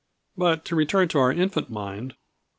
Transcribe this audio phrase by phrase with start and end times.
[0.35, 2.15] ]But to return to our infant mind.